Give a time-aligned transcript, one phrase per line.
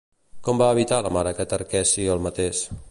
[0.47, 2.67] Com va evitar la mare que Tarqueci els matés?